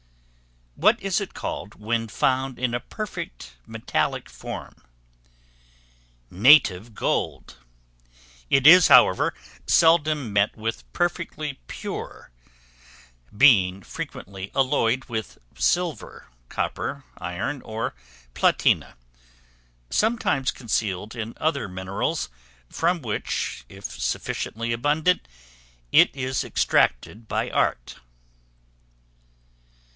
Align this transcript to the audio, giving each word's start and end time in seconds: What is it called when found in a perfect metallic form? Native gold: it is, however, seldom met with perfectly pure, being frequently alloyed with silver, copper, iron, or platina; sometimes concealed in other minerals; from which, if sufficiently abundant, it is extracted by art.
What 0.73 0.99
is 0.99 1.21
it 1.21 1.35
called 1.35 1.75
when 1.75 2.07
found 2.07 2.57
in 2.57 2.73
a 2.73 2.79
perfect 2.79 3.53
metallic 3.67 4.27
form? 4.29 4.83
Native 6.31 6.95
gold: 6.95 7.57
it 8.49 8.65
is, 8.65 8.87
however, 8.87 9.35
seldom 9.67 10.33
met 10.33 10.57
with 10.57 10.91
perfectly 10.91 11.59
pure, 11.67 12.31
being 13.35 13.83
frequently 13.83 14.49
alloyed 14.55 15.05
with 15.05 15.37
silver, 15.55 16.29
copper, 16.49 17.03
iron, 17.19 17.61
or 17.61 17.93
platina; 18.33 18.97
sometimes 19.91 20.49
concealed 20.49 21.15
in 21.15 21.35
other 21.37 21.67
minerals; 21.67 22.27
from 22.69 23.03
which, 23.03 23.65
if 23.69 23.83
sufficiently 23.83 24.73
abundant, 24.73 25.27
it 25.91 26.09
is 26.15 26.43
extracted 26.43 27.27
by 27.27 27.51
art. 27.51 27.99